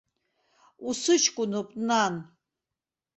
Усыҷкәынуп, 0.87 1.69
нан! 1.87 2.15